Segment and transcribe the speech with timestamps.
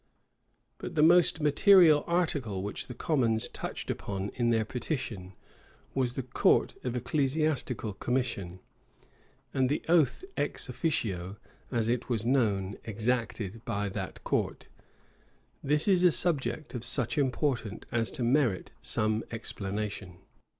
[0.79, 5.33] But the most material article which the commons touched upon in their petition,
[5.93, 8.61] was the court of ecclesiastical commission,
[9.53, 11.37] and the oath "ex officio,"
[11.71, 14.67] as it was called, exacted by that court.
[15.63, 20.17] This is a subject of such importance as to merit some explanation.